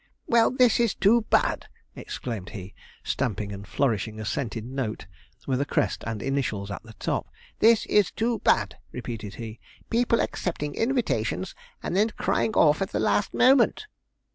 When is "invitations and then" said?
10.73-12.09